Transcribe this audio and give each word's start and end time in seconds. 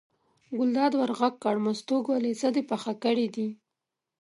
ګلداد 0.57 0.93
ور 0.97 1.11
غږ 1.19 1.33
کړل: 1.43 1.57
مستو 1.65 1.97
ګلې 2.07 2.31
څه 2.39 2.47
دې 2.55 2.61
پاخه 2.69 2.93
کړي. 3.03 3.27